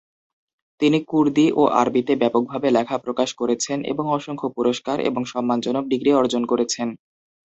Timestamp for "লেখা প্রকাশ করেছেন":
2.71-3.77